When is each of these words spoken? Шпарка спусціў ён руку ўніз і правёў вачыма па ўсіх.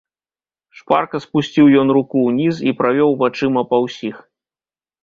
Шпарка 0.79 1.21
спусціў 1.25 1.65
ён 1.83 1.87
руку 1.99 2.25
ўніз 2.29 2.55
і 2.71 2.75
правёў 2.81 3.15
вачыма 3.21 3.61
па 3.73 3.77
ўсіх. 3.87 4.15